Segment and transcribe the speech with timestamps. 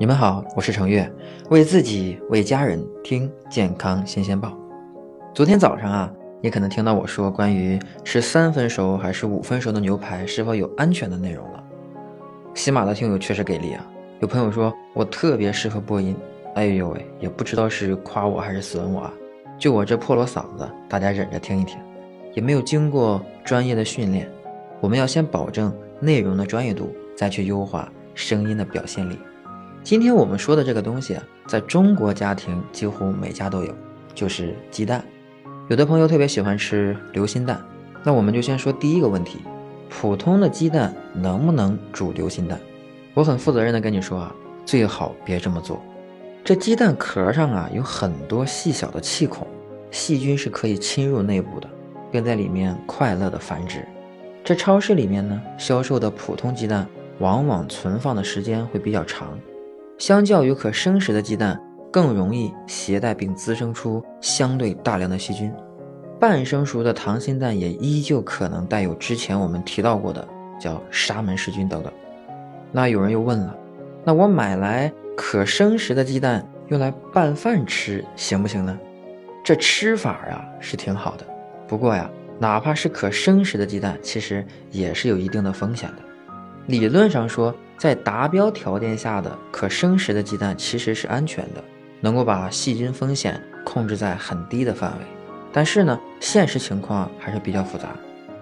[0.00, 1.12] 你们好，我是程月，
[1.50, 4.58] 为自己为家人听健康新鲜报。
[5.34, 6.10] 昨天早上啊，
[6.40, 11.62] 你可能听到我说关于吃三分熟还是五分熟的牛排是否有安全的内容了。
[12.54, 13.86] 喜马的听友确实给力啊，
[14.20, 16.16] 有朋友说我特别适合播音，
[16.54, 19.12] 哎呦喂，也不知道是夸我还是损我啊。
[19.58, 21.78] 就我这破锣嗓子，大家忍着听一听，
[22.32, 24.26] 也没有经过专业的训练，
[24.80, 29.18] 我们要先保证内容的专业度，再去优化声音的表现力。
[29.82, 33.74] 今天我们说的这个东西啊，在中国家庭几乎每家都有，
[34.14, 35.02] 就是鸡蛋。
[35.68, 37.60] 有的朋友特别喜欢吃流心蛋，
[38.04, 39.38] 那我们就先说第一个问题：
[39.88, 42.60] 普通的鸡蛋能不能煮流心蛋？
[43.14, 44.34] 我很负责任的跟你说啊，
[44.66, 45.82] 最好别这么做。
[46.44, 49.46] 这鸡蛋壳上啊有很多细小的气孔，
[49.90, 51.68] 细菌是可以侵入内部的，
[52.12, 53.84] 并在里面快乐的繁殖。
[54.44, 56.86] 这超市里面呢销售的普通鸡蛋，
[57.18, 59.38] 往往存放的时间会比较长。
[60.00, 61.60] 相较于可生食的鸡蛋，
[61.92, 65.52] 更容易携带并滋生出相对大量的细菌。
[66.18, 70.26] 半生熟的溏心蛋也依旧可能带有之前我们提到过的
[70.58, 71.92] 叫沙门氏菌等等。
[72.72, 73.54] 那有人又问了，
[74.02, 78.78] 那我买来可生食的鸡蛋用来拌饭吃行不行呢？
[79.44, 81.26] 这吃法呀是挺好的，
[81.68, 85.96] 不过呀，哪怕是可生食的鸡蛋，其实也是有一定的风险的。
[86.68, 87.54] 理论上说。
[87.80, 91.64] 在达标条件下的可生食的鸡蛋其实是安全的，
[92.02, 95.04] 能够把细菌风险控制在很低的范围。
[95.50, 97.88] 但是呢，现实情况还是比较复杂。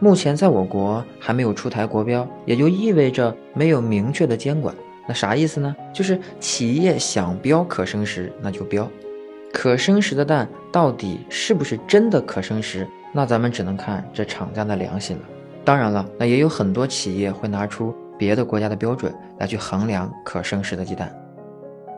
[0.00, 4.74] 目前在我国还没有出台国标，也就意味着没有明确的监管。
[5.06, 5.76] 那啥意思呢？
[5.94, 8.90] 就是企业想标可生食，那就标。
[9.52, 12.84] 可生食的蛋到底是不是真的可生食？
[13.12, 15.22] 那咱们只能看这厂家的良心了。
[15.64, 17.94] 当然了，那也有很多企业会拿出。
[18.20, 21.10] 别的国家的标准来去衡量可生食的鸡蛋，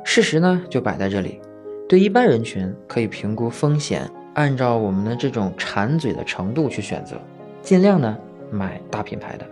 [0.04, 1.40] 事实呢就摆在这里。
[1.88, 7.16] 对一般人群可以评估风险，按照我们的这种馋嘴的程度去选择，
[7.60, 8.16] 尽量呢
[8.52, 9.44] 买大品牌的，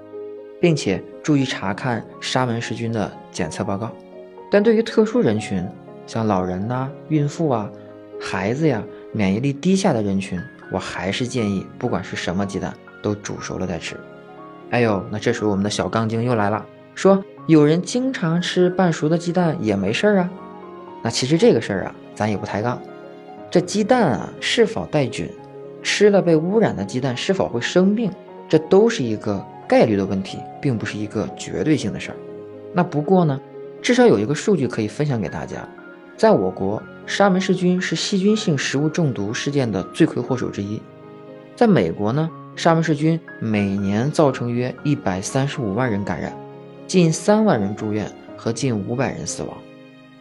[0.61, 3.91] 并且注意查看沙门氏菌的检测报告。
[4.49, 5.67] 但对于特殊人群，
[6.07, 7.69] 像老人呐、孕妇啊、
[8.21, 8.81] 孩子呀、
[9.13, 10.41] 免疫力低下的人群，
[10.71, 13.97] 我还是建议，不管是什么鸡蛋，都煮熟了再吃。
[14.71, 16.65] 哎呦，那这时候我们的小杠精又来了，
[16.95, 20.31] 说有人经常吃半熟的鸡蛋也没事儿啊。
[21.03, 22.81] 那其实这个事儿啊，咱也不抬杠。
[23.51, 25.29] 这鸡蛋啊是否带菌，
[25.83, 28.13] 吃了被污染的鸡蛋是否会生病，
[28.49, 32.17] 这都是一个概率的问题，并不是一个绝对性的事儿。
[32.73, 33.41] 那不过呢，
[33.83, 35.69] 至少有一个数据可以分享给大家，
[36.17, 40.81] 在我国，沙门氏菌是细菌性食物中毒事件的罪魁祸首之一。
[41.57, 42.31] 在美国呢？
[42.61, 46.31] 沙门氏菌每年造成约一百三十五万人感染，
[46.87, 48.07] 近三万人住院
[48.37, 49.57] 和近五百人死亡。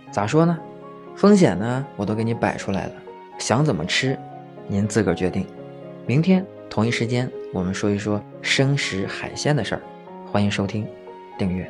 [0.09, 0.57] 咋说呢？
[1.17, 2.94] 风险呢，我都给你摆出来了，
[3.39, 4.17] 想怎么吃，
[4.69, 5.45] 您自个儿决定。
[6.05, 9.81] 明天同一时间，我们说一说生食海鲜的事儿。
[10.25, 10.88] 欢迎收听，
[11.38, 11.69] 订阅。